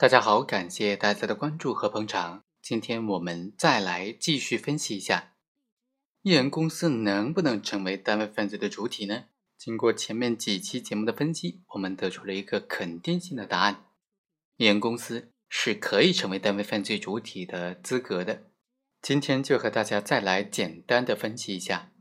[0.00, 2.42] 大家好，感谢大家的关注和捧场。
[2.62, 5.34] 今天我们再来继续分析一下，
[6.22, 9.24] 艺人公司能不能成为单位犯罪的主体呢？
[9.58, 13.84] 经过前面几期节目的分析，我们得出了一个肯定性的答案：
[14.56, 18.44] 艺人公司是可以成为单位犯罪主体的资格的。
[19.02, 21.92] 今天就和大家再来简单的分析一下，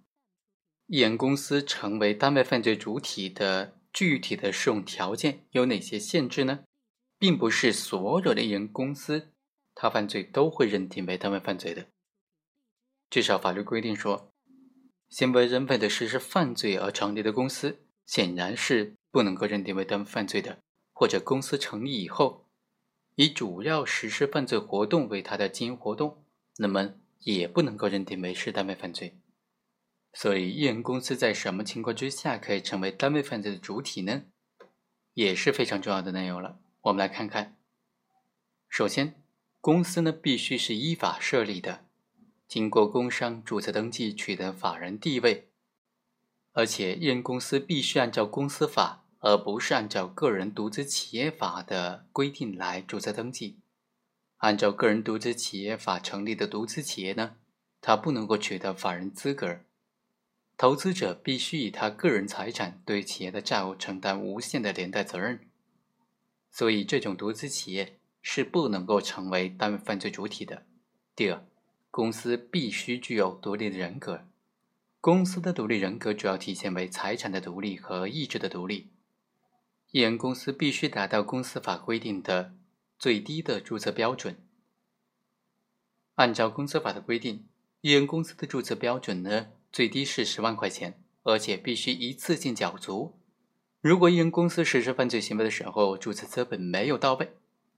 [0.88, 6.62] 艺人公司成为单位犯罪主体的具体的适用条件有哪些限制呢？
[7.20, 9.34] 并不是所有的艺人公司，
[9.76, 11.88] 他犯罪都会认定为单位犯罪的。
[13.10, 14.32] 至少法律规定说，
[15.10, 20.60] 行为人为了实施犯罪而成立的公司，显然是不能够认定为单位犯罪的。
[20.94, 22.46] 或者公司成立以后，
[23.16, 26.26] 以主要实施犯罪活动为它的经营活动，
[26.58, 29.18] 那么也不能够认定为是单位犯罪。
[30.14, 34.24] 所以，艺人公司在什么情况之下可以成为单位犯罪的主体呢？
[35.14, 36.60] 也是非常重要的内容了。
[36.84, 37.58] 我们来看看，
[38.70, 39.22] 首先，
[39.60, 41.86] 公司呢必须是依法设立的，
[42.48, 45.50] 经过工商注册登记取得法人地位，
[46.54, 53.60] 而且一人公司必须按照公司法，而不是按照个人独资企业法的规定来注册登记。
[54.38, 57.36] 按照个人独资企业法成立的独资企业呢，
[57.82, 59.60] 它不能够取得法人资格。
[60.56, 65.49] 投资者必须以他个人财产对企业的债务承担无限的连带责任。
[66.52, 70.66] 所以，这种独资企业是不能够成为单位犯罪主体的。
[71.16, 71.46] 第二，
[71.92, 74.26] 公司必须具有独立的人格。
[75.02, 78.90] 公司的独立人格主要体现为财产的独立和意志的独立。
[79.92, 82.54] 艺人公司必须达到公司法规定的
[82.98, 84.38] 最低的注册标准。
[86.16, 87.48] 按照公司法的规定，
[87.82, 93.19] 艺人公司的注册标准呢，最低是十万块钱，而且必须一次性缴足。
[93.82, 97.32] 如果一人公司实施犯罪行为的时候，注册资本没有到位，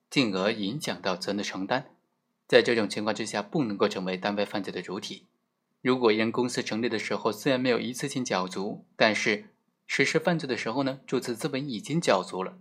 [0.09, 1.91] 进而影响到责任的承担，
[2.47, 5.27] 在这种情况之下，不能够成为单位犯罪的主体。
[5.83, 9.50] 如果一人公司成立的时候虽然没有一次性缴足，但是
[9.85, 12.57] 实施犯罪的时候呢，注册资本已经缴足了，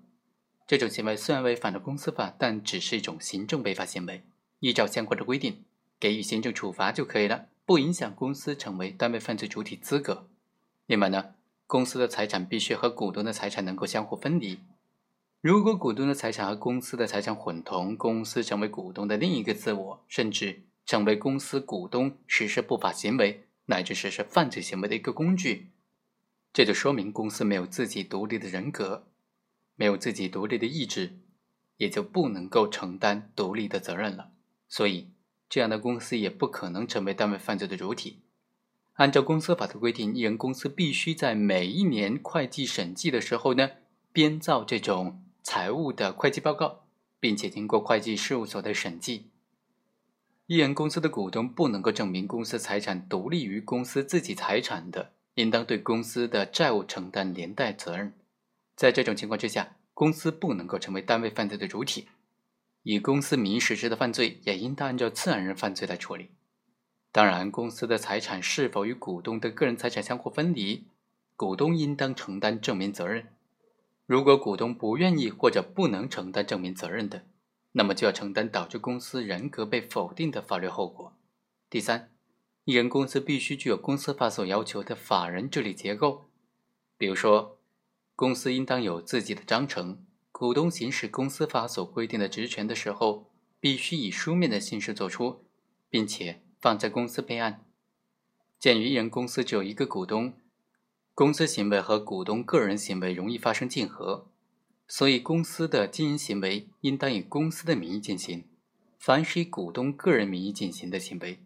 [0.66, 4.22] 这种行为虽然违反了公司法，但只是一种行政违法行为，
[4.58, 5.64] 依照相关的规定
[5.98, 10.28] 给予行政处罚就可以了，不影响公司成为单位犯罪主体资格。
[10.84, 11.36] 另外呢？
[11.70, 14.58] 公司的财产必须和股东的财产能够相互分离。
[15.40, 25.68] 如果股东的财产和公司的财产混同，公司成为股东的另一个自我，甚至成为公司股东实施不法行为乃至实施犯罪行为的一个工具，
[26.52, 29.06] 这就说明公司没有自己独立的人格，
[29.76, 31.20] 没有自己独立的意志，
[31.76, 34.32] 也就不能够承担独立的责任了。
[34.68, 35.10] 所以，
[35.48, 38.22] 这样的公司也不可能成为单位犯罪的主体。
[39.00, 43.70] 按照公司法的规定，艺人公司必须在每一年会计审计的时候呢，
[44.12, 46.84] 编造这种财务的会计报告，
[47.18, 49.30] 并且经过会计事务所的审计。
[50.44, 58.12] 艺人公司的股东不能够证明公司财产独立于公司自己财产的，应当对公司的债务承担连带责任。
[58.76, 62.08] 在这种情况之下，公司不能够成为单位犯罪的主体，
[62.82, 66.28] 以公司名义实施的犯罪也应当按照自然人犯罪来处理。
[67.12, 70.84] 当然，公司的财产是否与股东的个人财产相互分离，
[71.34, 73.26] 股东应当承担证明责任。
[74.06, 77.24] 如果股东不愿意或者不能承担证明责任的，
[77.72, 81.12] 那么就要承担导致公司人格被否定的法律后果。
[81.68, 82.10] 第三，
[82.64, 86.28] 艺人公司必须具有公司法所要求的法人治理结构，
[86.96, 87.58] 比如说，
[88.14, 93.26] 公司应当有自己的章程，股东行使公司法所规定的职权的时候，
[93.58, 95.44] 必须以书面的形式作出，
[95.88, 96.42] 并且。
[96.60, 97.64] 放在公司备案。
[98.58, 100.34] 鉴于一人公司只有一个股东，
[101.14, 104.26] 公司行为和股东个人行为容易发生竞合，
[104.86, 108.44] 所以公司的经营行为应当以公司的名义进行。
[108.98, 111.38] 凡是以股东个人名义进行的行为，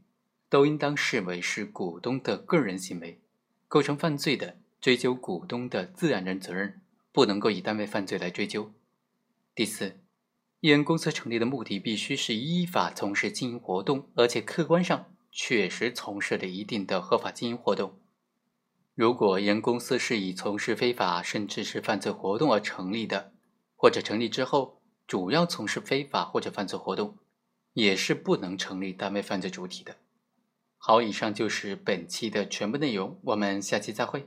[0.49, 3.21] 都应当视为是股东的个人行为，
[3.69, 6.81] 构成犯罪的，追究股东的自然人责任，
[7.13, 8.73] 不能够以单位犯罪来追究。
[9.55, 10.04] 第四。
[10.65, 17.99] 艺人公司成立的目的必须是依法从事经营活动，而且客观上确实从事了一定的合法经营活动。
[18.95, 23.35] 如果艺人公司是以从事非法甚至是犯罪活动而成立的，
[23.77, 27.19] 或者成立之后主要从事非法或者犯罪活动，
[27.75, 29.97] 也是不能成立单位犯罪主体的。
[30.79, 34.27] 好，以上就是本期的全部内容，我们下期再会。